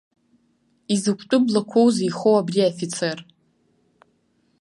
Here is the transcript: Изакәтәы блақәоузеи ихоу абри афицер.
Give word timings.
Изакәтәы 0.93 1.37
блақәоузеи 1.45 2.07
ихоу 2.09 2.35
абри 2.39 2.61
афицер. 2.71 3.17